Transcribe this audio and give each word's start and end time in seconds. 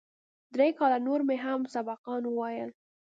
درې 0.55 0.69
کاله 0.79 0.97
نور 1.07 1.19
مې 1.27 1.37
هم 1.45 1.61
سبقان 1.75 2.23
وويل. 2.27 2.69